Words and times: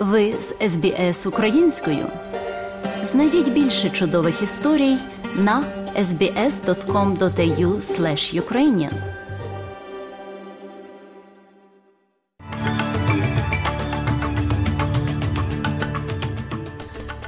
Ви 0.00 0.32
з 0.32 0.54
СБС 0.70 1.26
українською. 1.26 2.06
Знайдіть 3.12 3.52
більше 3.52 3.90
чудових 3.90 4.42
історій 4.42 4.96
на 5.36 5.64
sbs.com.au 5.96 7.80
ukrainian 8.40 8.92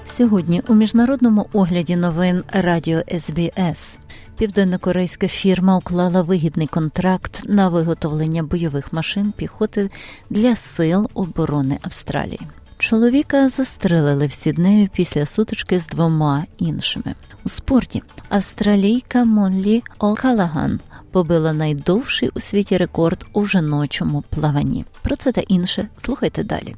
Сьогодні 0.07 0.63
у 0.69 0.75
міжнародному 0.75 1.47
огляді 1.53 1.97
новин 1.97 2.45
Радіо 2.53 3.03
СБС 3.19 3.99
Південнокорейська 4.39 5.29
фірма 5.29 5.77
уклала 5.77 6.23
вигідний 6.23 6.67
контракт 6.67 7.43
на 7.49 7.69
виготовлення 7.69 8.43
бойових 8.43 8.93
машин 8.93 9.33
піхоти 9.37 9.91
для 10.31 10.57
сил 10.57 11.11
оборони 11.15 11.79
Австралії. 11.83 12.41
Чоловіка 12.83 13.49
застрелили 13.49 14.27
в 14.27 14.33
Сіднею 14.33 14.89
після 14.93 15.27
сутички 15.27 15.81
з 15.81 15.87
двома 15.87 16.45
іншими. 16.59 17.15
У 17.45 17.49
спорті 17.49 18.03
австралійка 18.29 19.25
Монлі 19.25 19.83
Окалаган 19.99 20.81
побила 21.11 21.53
найдовший 21.53 22.31
у 22.35 22.41
світі 22.41 22.77
рекорд 22.77 23.27
у 23.33 23.47
жіночому 23.47 24.25
плаванні. 24.31 24.85
Про 25.03 25.17
це 25.17 25.33
та 25.33 25.41
інше 25.41 25.89
слухайте 26.05 26.45
далі. 26.45 26.75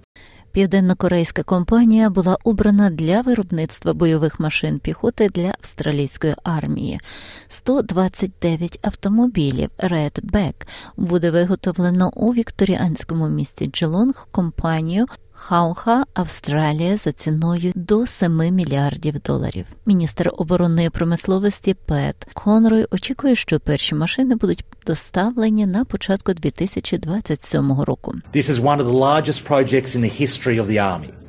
Південнокорейська 0.52 1.42
компанія 1.42 2.10
була 2.10 2.38
обрана 2.44 2.90
для 2.90 3.20
виробництва 3.20 3.92
бойових 3.92 4.40
машин 4.40 4.78
піхоти 4.78 5.28
для 5.28 5.48
австралійської 5.48 6.34
армії. 6.42 7.00
129 7.48 8.78
автомобілів 8.82 9.70
Redback 9.78 10.54
буде 10.96 11.30
виготовлено 11.30 12.10
у 12.14 12.32
вікторіанському 12.32 13.28
місті 13.28 13.66
Джелонг 13.66 14.28
компанію 14.30 15.06
Хауха 15.36 16.04
Австралія 16.14 16.96
за 16.96 17.12
ціною 17.12 17.72
до 17.74 18.06
7 18.06 18.54
мільярдів 18.54 19.14
доларів. 19.26 19.66
Міністр 19.86 20.30
оборонної 20.38 20.90
промисловості 20.90 21.74
Пет 21.74 22.26
Конрой 22.34 22.86
очікує, 22.90 23.34
що 23.34 23.60
перші 23.60 23.94
машини 23.94 24.34
будуть 24.34 24.64
доставлені 24.86 25.66
на 25.66 25.84
початку 25.84 26.32
2027 26.34 27.80
року. 27.82 28.14
This 28.34 28.50
is 28.50 28.62
one 28.62 28.78
of 28.78 28.86
the 28.86 28.98
largest 28.98 29.48
projects 29.48 29.96
in 29.96 30.00
the 30.00 30.20
history 30.20 30.60
of 30.60 30.66
the 30.66 30.78
army. 30.78 31.23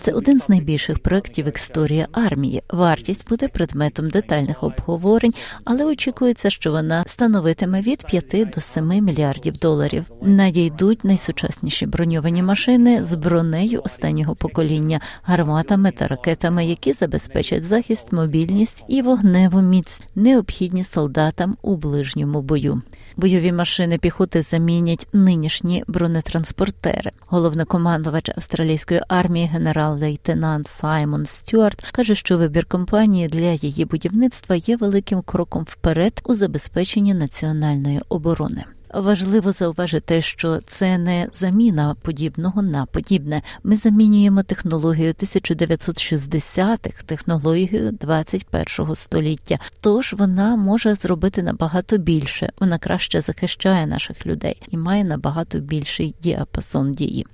Це 0.00 0.12
один 0.12 0.40
з 0.40 0.48
найбільших 0.48 0.98
проєктів 0.98 1.56
історії 1.56 2.06
армії. 2.12 2.62
Вартість 2.70 3.28
буде 3.28 3.48
предметом 3.48 4.10
детальних 4.10 4.62
обговорень, 4.62 5.34
але 5.64 5.84
очікується, 5.84 6.50
що 6.50 6.70
вона 6.70 7.04
становитиме 7.06 7.80
від 7.80 8.06
5 8.06 8.50
до 8.54 8.60
7 8.60 8.84
мільярдів 8.84 9.58
доларів. 9.58 10.04
Надійдуть 10.22 11.04
найсучасніші 11.04 11.86
броньовані 11.86 12.42
машини 12.42 13.04
з 13.04 13.14
бронею 13.14 13.80
останнього 13.84 14.34
покоління, 14.34 15.00
гарматами 15.22 15.90
та 15.90 16.06
ракетами, 16.06 16.66
які 16.66 16.92
забезпечать 16.92 17.64
захист, 17.64 18.12
мобільність 18.12 18.82
і 18.88 19.02
вогневу 19.02 19.62
міць, 19.62 20.00
необхідні 20.14 20.84
солдатам 20.84 21.56
у 21.62 21.76
ближньому 21.76 22.42
бою. 22.42 22.82
Бойові 23.16 23.52
машини 23.52 23.98
піхоти 23.98 24.42
замінять 24.42 25.06
нинішні 25.12 25.84
бронетранспортери. 25.86 27.10
Головнокомандувач 27.26 28.30
австралійської 28.36 29.00
армії 29.08 29.46
генерал-лейтенант 29.46 30.68
Саймон 30.68 31.26
Стюарт 31.26 31.80
каже, 31.80 32.14
що 32.14 32.38
вибір 32.38 32.66
компанії 32.66 33.28
для 33.28 33.52
її 33.52 33.84
будівництва 33.84 34.56
є 34.56 34.76
великим 34.76 35.22
кроком 35.22 35.66
вперед 35.68 36.20
у 36.24 36.34
забезпеченні 36.34 37.14
національної 37.14 38.00
оборони. 38.08 38.64
Важливо 38.94 39.52
зауважити, 39.52 40.22
що 40.22 40.60
це 40.66 40.98
не 40.98 41.28
заміна 41.34 41.96
подібного 42.02 42.62
на 42.62 42.86
подібне. 42.86 43.42
Ми 43.64 43.76
замінюємо 43.76 44.42
технологію 44.42 45.12
1960-х 45.12 47.02
технологію 47.06 47.90
21-го 47.90 48.96
століття. 48.96 49.58
Тож 49.80 50.12
вона 50.12 50.56
може 50.56 50.94
зробити 50.94 51.42
набагато 51.42 51.98
більше. 51.98 52.52
Вона 52.60 52.78
краще 52.78 53.20
захищає 53.20 53.86
наших 53.86 54.26
людей 54.26 54.62
і 54.68 54.76
має 54.76 55.04
набагато 55.04 55.58
більший 55.58 56.14
діапазон 56.22 56.92
дії. 56.92 57.26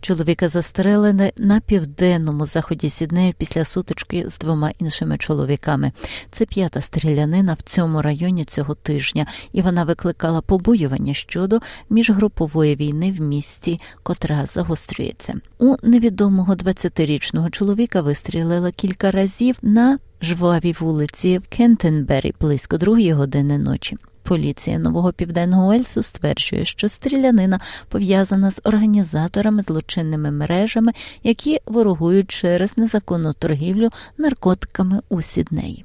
Чоловіка 0.00 0.48
застрелили 0.48 1.32
на 1.36 1.60
південному 1.60 2.46
заході 2.46 2.90
Сіднею 2.90 3.34
після 3.38 3.64
сутички 3.64 4.28
з 4.28 4.38
двома 4.38 4.72
іншими 4.78 5.18
чоловіками. 5.18 5.92
Це 6.32 6.46
п'ята 6.46 6.80
стрілянина 6.80 7.54
в 7.54 7.62
цьому 7.62 8.02
районі 8.02 8.44
цього 8.44 8.74
тижня, 8.74 9.26
і 9.52 9.62
вона 9.62 9.84
викликала 9.84 10.40
побоювання 10.40 11.14
щодо 11.14 11.60
міжгрупової 11.90 12.76
війни 12.76 13.12
в 13.12 13.20
місті, 13.20 13.80
котра 14.02 14.46
загострюється. 14.46 15.34
У 15.58 15.76
невідомого 15.82 16.54
20-річного 16.54 17.50
чоловіка 17.50 18.00
вистрілила 18.00 18.72
кілька 18.72 19.10
разів 19.10 19.56
на 19.62 19.98
жвавій 20.22 20.74
вулиці 20.80 21.38
в 21.38 21.48
Кентенбері 21.48 22.34
близько 22.40 22.78
другої 22.78 23.12
години 23.12 23.58
ночі. 23.58 23.96
Поліція 24.30 24.78
нового 24.78 25.12
південного 25.12 25.72
Ельсу 25.72 26.02
стверджує, 26.02 26.64
що 26.64 26.88
стрілянина 26.88 27.60
пов'язана 27.88 28.50
з 28.50 28.60
організаторами 28.64 29.62
злочинними 29.62 30.30
мережами, 30.30 30.92
які 31.22 31.58
ворогують 31.66 32.30
через 32.30 32.78
незаконну 32.78 33.32
торгівлю 33.32 33.88
наркотиками 34.18 35.00
у 35.08 35.22
Сіднеї. 35.22 35.84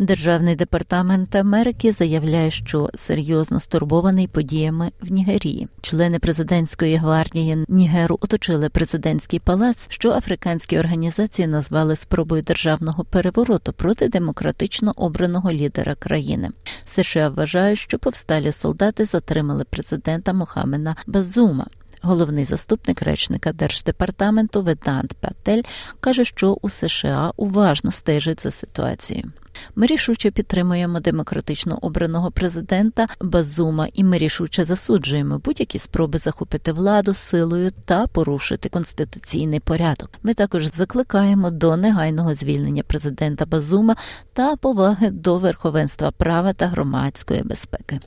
Державний 0.00 0.56
департамент 0.56 1.34
Америки 1.34 1.92
заявляє, 1.92 2.50
що 2.50 2.90
серйозно 2.94 3.60
стурбований 3.60 4.26
подіями 4.26 4.90
в 5.00 5.12
Нігерії. 5.12 5.68
Члени 5.80 6.18
президентської 6.18 6.96
гвардії 6.96 7.64
Нігеру 7.68 8.18
оточили 8.20 8.68
президентський 8.68 9.38
палац, 9.38 9.76
що 9.88 10.10
африканські 10.10 10.78
організації 10.78 11.48
назвали 11.48 11.96
спробою 11.96 12.42
державного 12.42 13.04
перевороту 13.04 13.72
проти 13.72 14.08
демократично 14.08 14.92
обраного 14.96 15.52
лідера 15.52 15.94
країни. 15.94 16.50
США 16.86 17.28
вважають, 17.28 17.78
що 17.78 17.98
повсталі 17.98 18.52
солдати 18.52 19.04
затримали 19.04 19.64
президента 19.64 20.32
Мохамена 20.32 20.96
Базума. 21.06 21.66
Головний 22.02 22.44
заступник 22.44 23.02
речника 23.02 23.52
держдепартаменту 23.52 24.62
Ведант 24.62 25.14
Патель 25.14 25.62
каже, 26.00 26.24
що 26.24 26.58
у 26.62 26.68
США 26.68 27.32
уважно 27.36 27.92
стежить 27.92 28.42
за 28.42 28.50
ситуацією. 28.50 29.32
Ми 29.76 29.86
рішуче 29.86 30.30
підтримуємо 30.30 31.00
демократично 31.00 31.78
обраного 31.82 32.30
президента 32.30 33.06
Базума, 33.20 33.88
і 33.94 34.04
ми 34.04 34.18
рішуче 34.18 34.64
засуджуємо 34.64 35.38
будь-які 35.38 35.78
спроби 35.78 36.18
захопити 36.18 36.72
владу 36.72 37.14
силою 37.14 37.70
та 37.84 38.06
порушити 38.06 38.68
конституційний 38.68 39.60
порядок. 39.60 40.10
Ми 40.22 40.34
також 40.34 40.66
закликаємо 40.66 41.50
до 41.50 41.76
негайного 41.76 42.34
звільнення 42.34 42.82
президента 42.82 43.46
Базума 43.46 43.96
та 44.32 44.56
поваги 44.56 45.10
до 45.10 45.38
верховенства 45.38 46.10
права 46.10 46.52
та 46.52 46.66
громадської 46.66 47.42
безпеки. 47.42 48.00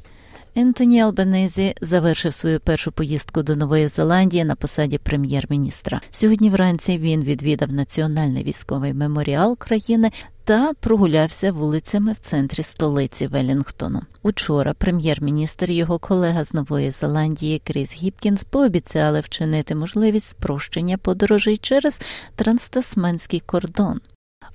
Ентоні 0.55 1.01
Албанезі 1.01 1.75
завершив 1.81 2.33
свою 2.33 2.59
першу 2.59 2.91
поїздку 2.91 3.43
до 3.43 3.55
Нової 3.55 3.87
Зеландії 3.87 4.45
на 4.45 4.55
посаді 4.55 4.97
прем'єр-міністра. 4.97 6.01
Сьогодні 6.11 6.49
вранці 6.49 6.97
він 6.97 7.23
відвідав 7.23 7.73
національний 7.73 8.43
військовий 8.43 8.93
меморіал 8.93 9.57
країни 9.57 10.11
та 10.43 10.73
прогулявся 10.79 11.51
вулицями 11.51 12.11
в 12.11 12.19
центрі 12.19 12.63
столиці 12.63 13.27
Велінгтону. 13.27 14.01
Учора 14.23 14.73
прем'єр-міністр 14.73 15.71
і 15.71 15.75
його 15.75 15.99
колега 15.99 16.45
з 16.45 16.53
Нової 16.53 16.91
Зеландії 16.91 17.61
Кріс 17.63 17.93
Гіпкінс 17.93 18.43
пообіцяли 18.43 19.19
вчинити 19.19 19.75
можливість 19.75 20.29
спрощення 20.29 20.97
подорожей 20.97 21.57
через 21.57 22.01
транстасманський 22.35 23.39
кордон. 23.39 24.01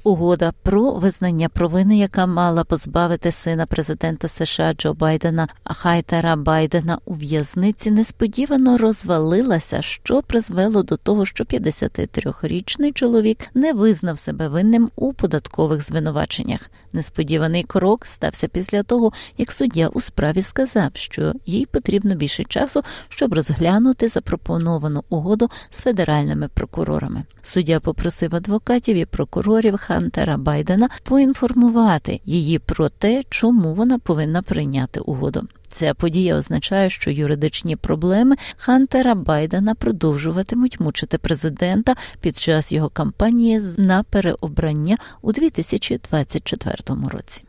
Угода 0.04 0.52
про 0.62 0.92
визнання 0.92 1.48
провини, 1.48 1.98
яка 1.98 2.26
мала 2.26 2.64
позбавити 2.64 3.32
сина 3.32 3.66
президента 3.66 4.28
США 4.28 4.72
Джо 4.72 4.94
Байдена 4.94 5.48
Хайтера 5.64 6.36
Байдена 6.36 6.98
у 7.04 7.14
в'язниці, 7.14 7.90
несподівано 7.90 8.78
розвалилася, 8.78 9.82
що 9.82 10.22
призвело 10.22 10.82
до 10.82 10.96
того, 10.96 11.24
що 11.24 11.44
53-річний 11.44 12.92
чоловік 12.92 13.38
не 13.54 13.72
визнав 13.72 14.18
себе 14.18 14.48
винним 14.48 14.90
у 14.96 15.12
податкових 15.12 15.86
звинуваченнях. 15.86 16.60
Несподіваний 16.92 17.62
крок 17.62 18.06
стався 18.06 18.48
після 18.48 18.82
того, 18.82 19.12
як 19.38 19.52
суддя 19.52 19.88
у 19.88 20.00
справі 20.00 20.42
сказав, 20.42 20.90
що 20.94 21.32
їй 21.46 21.66
потрібно 21.66 22.14
більше 22.14 22.44
часу, 22.44 22.82
щоб 23.08 23.34
розглянути 23.34 24.08
запропоновану 24.08 25.04
угоду 25.08 25.48
з 25.70 25.80
федеральними 25.80 26.48
прокурорами. 26.48 27.22
Суддя 27.42 27.80
попросив 27.80 28.34
адвокатів 28.34 28.96
і 28.96 29.04
прокурорів 29.04 29.77
Хантера 29.78 30.36
Байдена 30.36 30.88
поінформувати 31.02 32.20
її 32.24 32.58
про 32.58 32.88
те, 32.88 33.22
чому 33.28 33.74
вона 33.74 33.98
повинна 33.98 34.42
прийняти 34.42 35.00
угоду. 35.00 35.48
Ця 35.68 35.94
подія 35.94 36.36
означає, 36.36 36.90
що 36.90 37.10
юридичні 37.10 37.76
проблеми 37.76 38.36
Хантера 38.56 39.14
Байдена 39.14 39.74
продовжуватимуть 39.74 40.80
мучити 40.80 41.18
президента 41.18 41.96
під 42.20 42.36
час 42.36 42.72
його 42.72 42.88
кампанії 42.88 43.62
на 43.76 44.02
переобрання 44.02 44.96
у 45.22 45.32
2024 45.32 46.76
році. 47.08 47.44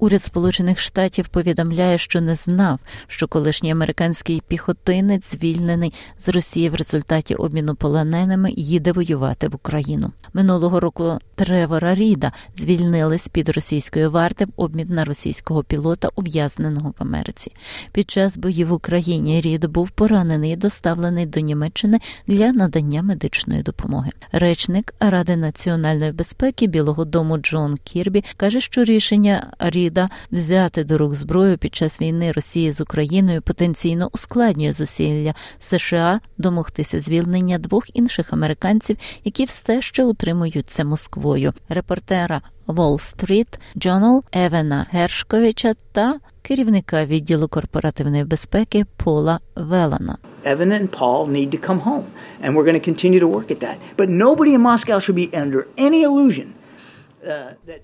Уряд 0.00 0.22
Сполучених 0.22 0.80
Штатів 0.80 1.28
повідомляє, 1.28 1.98
що 1.98 2.20
не 2.20 2.34
знав, 2.34 2.78
що 3.06 3.28
колишній 3.28 3.72
американський 3.72 4.42
піхотинець, 4.48 5.32
звільнений 5.32 5.92
з 6.24 6.28
Росії 6.28 6.68
в 6.68 6.74
результаті 6.74 7.34
обміну 7.34 7.74
полоненими, 7.74 8.50
їде 8.56 8.92
воювати 8.92 9.48
в 9.48 9.54
Україну. 9.54 10.12
Минулого 10.32 10.80
року 10.80 11.18
Тревора 11.34 11.94
Ріда 11.94 12.32
звільнили 12.58 13.18
з 13.18 13.28
під 13.28 13.48
російської 13.48 14.06
варти 14.06 14.44
в 14.44 14.48
обмін 14.56 14.88
на 14.90 15.04
російського 15.04 15.64
пілота, 15.64 16.08
ув'язненого 16.16 16.90
в 16.90 16.94
Америці. 16.98 17.52
Під 17.92 18.10
час 18.10 18.36
боїв 18.36 18.68
в 18.68 18.72
Україні 18.72 19.40
Рід 19.40 19.64
був 19.64 19.90
поранений 19.90 20.52
і 20.52 20.56
доставлений 20.56 21.26
до 21.26 21.40
Німеччини 21.40 21.98
для 22.26 22.52
надання 22.52 23.02
медичної 23.02 23.62
допомоги. 23.62 24.10
Речник 24.32 24.94
Ради 25.00 25.36
національної 25.36 26.12
безпеки 26.12 26.66
Білого 26.66 27.04
Дому 27.04 27.38
Джон 27.38 27.76
Кірбі 27.84 28.24
каже, 28.36 28.60
що 28.60 28.84
рішення 28.84 29.52
Ріда 29.90 30.08
взяти 30.32 30.84
до 30.84 30.98
рук 30.98 31.14
зброю 31.14 31.58
під 31.58 31.74
час 31.74 32.00
війни 32.00 32.32
Росії 32.32 32.72
з 32.72 32.80
Україною 32.80 33.42
потенційно 33.42 34.08
ускладнює 34.12 34.72
зусилля 34.72 35.34
США 35.58 36.20
домогтися 36.38 37.00
звільнення 37.00 37.58
двох 37.58 37.96
інших 37.96 38.32
американців, 38.32 38.96
які 39.24 39.44
все 39.44 39.82
ще 39.82 40.04
утримуються 40.04 40.84
Москвою. 40.84 41.52
Репортера 41.68 42.40
Wall 42.66 43.16
Street 43.16 43.58
Journal 43.76 44.22
Евена 44.32 44.86
Гершковича 44.90 45.74
та 45.92 46.18
керівника 46.42 47.04
відділу 47.04 47.48
корпоративної 47.48 48.24
безпеки 48.24 48.84
Пола 48.96 49.40
Велана. 49.56 50.18
Evan 50.46 50.72
and 50.72 50.88
Paul 50.98 51.26
need 51.36 51.50
to 51.54 51.58
come 51.68 51.80
home, 51.90 52.06
and 52.42 52.48
we're 52.54 52.68
going 52.68 52.80
to 52.80 52.86
continue 52.90 53.20
to 53.26 53.30
work 53.36 53.48
at 53.54 53.60
that. 53.66 53.76
But 53.98 54.08
nobody 54.26 54.50
in 54.56 54.62
Moscow 54.70 54.96
should 55.04 55.18
be 55.24 55.28
under 55.42 55.60
any 55.86 56.00
illusion 56.08 56.46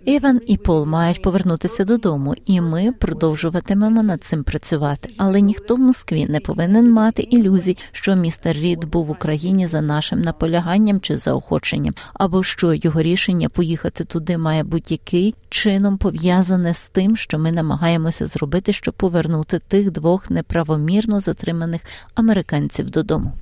Іван 0.05 0.41
і 0.47 0.57
Пол 0.57 0.85
мають 0.85 1.23
повернутися 1.23 1.85
додому, 1.85 2.35
і 2.47 2.61
ми 2.61 2.93
продовжуватимемо 2.93 4.03
над 4.03 4.25
цим 4.25 4.45
працювати. 4.45 5.09
Але 5.17 5.41
ніхто 5.41 5.75
в 5.75 5.79
Москві 5.79 6.27
не 6.27 6.41
повинен 6.41 6.93
мати 6.93 7.23
ілюзій, 7.23 7.77
що 7.93 8.17
містер 8.17 8.57
Рід 8.57 8.85
був 8.85 9.07
в 9.07 9.11
Україні 9.11 9.67
за 9.67 9.81
нашим 9.81 10.21
наполяганням 10.21 11.01
чи 11.01 11.19
заохоченням, 11.19 11.95
або 12.15 12.43
що 12.43 12.75
його 12.75 13.03
рішення 13.03 13.49
поїхати 13.49 14.05
туди 14.05 14.39
має 14.39 14.65
будь-який 14.65 15.35
чином 15.49 15.99
пов'язане 15.99 16.75
з 16.75 16.89
тим, 16.89 17.17
що 17.17 17.39
ми 17.39 17.53
намагаємося 17.53 18.27
зробити, 18.27 18.73
щоб 18.73 18.95
повернути 18.95 19.59
тих 19.59 19.91
двох 19.91 20.31
неправомірно 20.31 21.21
затриманих 21.21 21.81
американців 22.15 22.91
додому. 22.91 23.33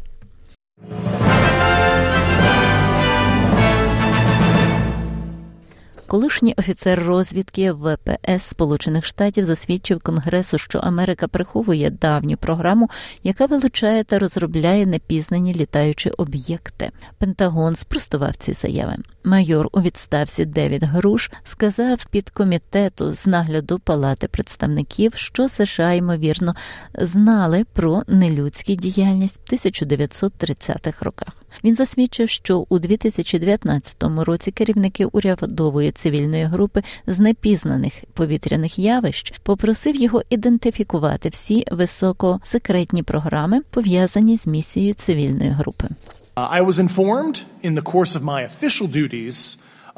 Колишній 6.14 6.54
офіцер 6.56 7.02
розвідки 7.02 7.72
ВПС 7.72 8.42
Сполучених 8.42 9.04
Штатів 9.04 9.44
засвідчив 9.44 10.00
Конгресу, 10.02 10.58
що 10.58 10.78
Америка 10.78 11.28
приховує 11.28 11.90
давню 11.90 12.36
програму, 12.36 12.90
яка 13.22 13.46
вилучає 13.46 14.04
та 14.04 14.18
розробляє 14.18 14.86
непізнані 14.86 15.54
літаючі 15.54 16.10
об'єкти. 16.10 16.90
Пентагон 17.18 17.76
спростував 17.76 18.36
ці 18.36 18.52
заяви. 18.52 18.96
Майор 19.24 19.68
у 19.72 19.80
відставці 19.80 20.44
Девід 20.44 20.84
Груш 20.84 21.30
сказав 21.44 22.06
під 22.10 22.30
комітету 22.30 23.14
з 23.14 23.26
нагляду 23.26 23.78
Палати 23.78 24.28
представників, 24.28 25.12
що 25.14 25.48
США 25.48 25.92
ймовірно 25.92 26.54
знали 26.94 27.64
про 27.72 28.02
нелюдську 28.08 28.72
діяльність 28.72 29.40
в 29.44 29.54
1930-х 29.54 31.04
роках. 31.04 31.44
Він 31.64 31.74
засвідчив, 31.74 32.28
що 32.28 32.66
у 32.68 32.78
2019 32.78 33.96
році 34.02 34.50
керівники 34.50 35.04
урядової 35.04 35.92
цивільної 36.04 36.44
групи 36.44 36.82
з 37.06 37.18
непізнаних 37.18 37.92
повітряних 38.14 38.78
явищ 38.78 39.32
попросив 39.42 39.96
його 39.96 40.22
ідентифікувати 40.30 41.28
всі 41.28 41.64
високосекретні 41.70 43.02
програми, 43.02 43.60
пов'язані 43.70 44.36
з 44.36 44.46
місією 44.46 44.94
цивільної 44.94 45.50
групи. 45.50 45.88
Uh, 46.36 46.60
I 46.60 46.66
was 46.66 46.78
informed 46.88 47.36
in 47.66 47.72
the 47.78 47.86
course 47.92 48.12
of 48.18 48.22
my 48.32 48.40
official 48.50 48.86
duties 49.00 49.36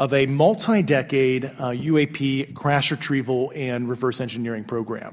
of 0.04 0.08
a 0.20 0.22
multi-decade 0.44 1.42
uh, 1.44 1.90
UAP 1.90 2.18
crash 2.62 2.86
retrieval 2.94 3.42
and 3.68 3.80
reverse 3.94 4.18
engineering 4.26 4.64
program. 4.74 5.12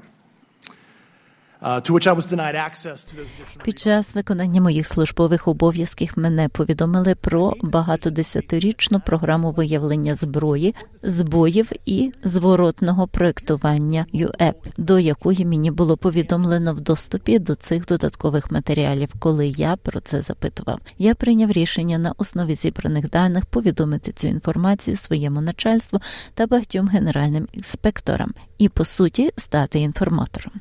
Під 3.62 3.78
час 3.78 4.14
виконання 4.14 4.60
моїх 4.60 4.88
службових 4.88 5.48
обов'язків 5.48 6.12
мене 6.16 6.48
повідомили 6.48 7.14
про 7.14 7.54
багатодесятирічну 7.62 9.00
програму 9.00 9.52
виявлення 9.52 10.14
зброї, 10.14 10.74
збоїв 11.02 11.72
і 11.86 12.12
зворотного 12.24 13.08
проектування 13.08 14.06
ЮЕП, 14.12 14.66
до 14.78 14.98
якої 14.98 15.46
мені 15.46 15.70
було 15.70 15.96
повідомлено 15.96 16.74
в 16.74 16.80
доступі 16.80 17.38
до 17.38 17.54
цих 17.54 17.86
додаткових 17.86 18.50
матеріалів, 18.50 19.08
коли 19.18 19.46
я 19.46 19.76
про 19.76 20.00
це 20.00 20.22
запитував. 20.22 20.80
Я 20.98 21.14
прийняв 21.14 21.52
рішення 21.52 21.98
на 21.98 22.14
основі 22.16 22.54
зібраних 22.54 23.10
даних 23.10 23.46
повідомити 23.46 24.12
цю 24.12 24.28
інформацію 24.28 24.96
своєму 24.96 25.40
начальству 25.40 26.00
та 26.34 26.46
багатьом 26.46 26.88
генеральним 26.88 27.48
інспекторам 27.52 28.34
і 28.58 28.68
по 28.68 28.84
суті 28.84 29.30
стати 29.36 29.78
інформатором. 29.78 30.52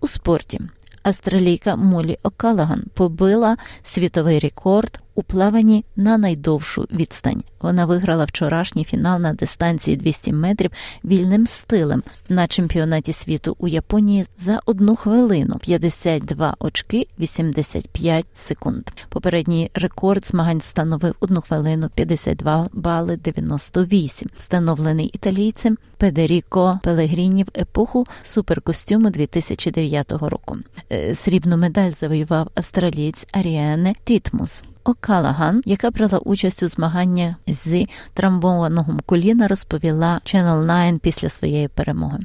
У 0.00 0.08
спорті. 0.08 0.60
Австралійка 1.02 1.76
Молі 1.76 2.18
Окалаган 2.22 2.84
побила 2.94 3.56
світовий 3.84 4.38
рекорд 4.38 5.00
у 5.16 5.22
плаванні 5.22 5.84
на 5.96 6.18
найдовшу 6.18 6.86
відстань. 6.92 7.42
Вона 7.60 7.86
виграла 7.86 8.24
вчорашній 8.24 8.84
фінал 8.84 9.20
на 9.20 9.32
дистанції 9.32 9.96
200 9.96 10.32
метрів 10.32 10.70
вільним 11.04 11.46
стилем 11.46 12.02
на 12.28 12.46
чемпіонаті 12.46 13.12
світу 13.12 13.56
у 13.58 13.68
Японії 13.68 14.26
за 14.38 14.60
одну 14.66 14.96
хвилину 14.96 15.58
52 15.58 16.56
очки 16.58 17.06
85 17.18 18.26
секунд. 18.34 18.82
Попередній 19.08 19.70
рекорд 19.74 20.26
змагань 20.26 20.60
становив 20.60 21.14
одну 21.20 21.40
хвилину 21.40 21.90
52 21.94 22.68
бали 22.72 23.16
98, 23.16 24.28
встановлений 24.38 25.06
італійцем 25.06 25.76
Педеріко 25.96 26.80
Пелегріні 26.82 27.44
в 27.44 27.48
епоху 27.58 28.06
суперкостюму 28.24 29.10
2009 29.10 30.12
року. 30.12 30.56
Е, 30.92 31.14
срібну 31.14 31.56
медаль 31.56 31.90
завоював 31.90 32.48
австралієць 32.54 33.26
Аріане 33.32 33.94
Тітмус. 34.04 34.62
Окалаган, 34.86 35.62
яка 35.64 35.90
брала 35.90 36.18
участь 36.18 36.62
у 36.62 36.68
змаганні 36.68 37.34
з 37.46 37.86
трамбованого 38.14 38.98
коліна, 39.06 39.48
розповіла 39.48 40.20
Channel 40.24 40.66
9 40.66 41.00
після 41.00 41.28
своєї 41.28 41.68
перемоги. 41.68 42.18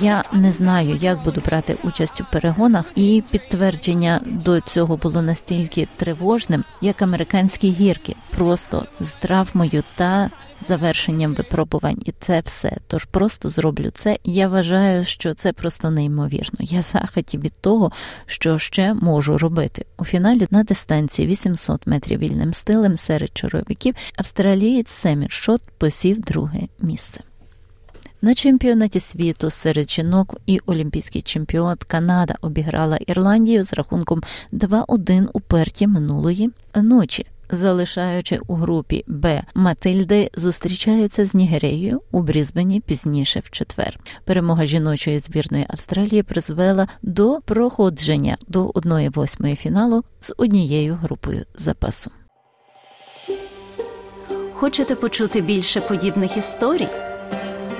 Я 0.00 0.24
не 0.32 0.52
знаю, 0.52 0.96
як 0.96 1.22
буду 1.22 1.42
брати 1.46 1.76
участь 1.82 2.20
у 2.20 2.24
перегонах, 2.32 2.84
і 2.94 3.22
підтвердження 3.30 4.20
до 4.26 4.60
цього 4.60 4.96
було 4.96 5.22
настільки 5.22 5.88
тривожним, 5.96 6.64
як 6.80 7.02
американські 7.02 7.70
гірки, 7.70 8.16
просто 8.30 8.86
з 9.00 9.12
травмою 9.12 9.82
та 9.96 10.30
завершенням 10.66 11.34
випробувань, 11.34 12.02
і 12.04 12.12
це 12.20 12.40
все. 12.40 12.76
Тож 12.86 13.04
просто 13.04 13.48
зроблю 13.48 13.90
це. 13.96 14.18
Я 14.24 14.48
вважаю, 14.48 15.04
що 15.04 15.34
це 15.34 15.52
просто 15.52 15.90
неймовірно. 15.90 16.58
Я 16.60 16.82
захаті 16.82 17.38
від 17.38 17.52
того, 17.60 17.92
що 18.26 18.58
ще 18.58 18.94
можу 18.94 19.38
робити. 19.38 19.84
У 19.98 20.04
фіналі 20.04 20.46
на 20.50 20.62
дистанції 20.62 21.28
800 21.28 21.86
метрів 21.86 22.18
вільним 22.18 22.52
стилем 22.52 22.96
серед 22.96 23.36
чоловіків 23.36 23.94
австралієць 24.16 24.90
Семір 24.90 25.32
Шот 25.32 25.62
посів 25.78 26.20
друге 26.20 26.60
місце. 26.80 27.20
На 28.22 28.34
чемпіонаті 28.34 29.00
світу 29.00 29.50
серед 29.50 29.90
жінок 29.90 30.36
і 30.46 30.60
олімпійський 30.66 31.22
чемпіон 31.22 31.76
Канада 31.86 32.34
обіграла 32.40 32.96
Ірландію 32.96 33.64
з 33.64 33.72
рахунком 33.72 34.22
2-1 34.52 35.28
у 35.32 35.40
перті 35.40 35.86
минулої 35.86 36.50
ночі 36.74 37.26
залишаючи 37.52 38.40
у 38.46 38.54
групі 38.54 39.04
Б 39.06 39.42
Матильди, 39.54 40.30
зустрічаються 40.36 41.26
з 41.26 41.34
Нігереєю 41.34 42.02
у 42.10 42.22
Брізбені 42.22 42.80
пізніше 42.80 43.40
в 43.44 43.50
четвер. 43.50 43.98
Перемога 44.24 44.66
жіночої 44.66 45.18
збірної 45.18 45.66
Австралії 45.68 46.22
призвела 46.22 46.88
до 47.02 47.38
проходження 47.44 48.38
до 48.48 48.66
1-8 48.66 49.56
фіналу 49.56 50.04
з 50.20 50.34
однією 50.36 50.94
групою 50.94 51.44
запасу. 51.56 52.10
Хочете 54.52 54.94
почути 54.94 55.40
більше 55.40 55.80
подібних 55.80 56.36
історій? 56.36 56.88